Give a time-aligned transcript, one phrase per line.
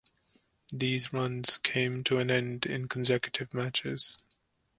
[0.73, 4.17] These runs came to an end in consecutive matches.